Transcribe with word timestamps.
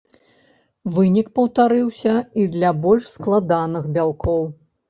Вынік 0.95 1.29
паўтарыўся 1.35 2.15
і 2.45 2.47
для 2.57 2.73
больш 2.87 3.13
складаных 3.15 3.83
бялкоў. 3.99 4.43